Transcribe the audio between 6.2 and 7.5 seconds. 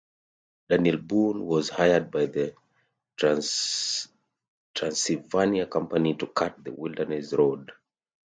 cut the Wilderness